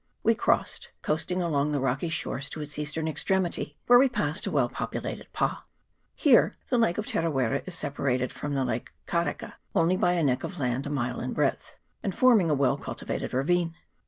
[0.23, 4.51] We crossed, coasting along the rocky shores to its eastern extremity, where we passed a
[4.51, 5.63] well populated pa.
[6.15, 10.13] Here the lake of Tera wera is sepa rated from the lake Kareka only by
[10.13, 13.75] a neck of land a mile in breadth, and forming a well cultivated ravine.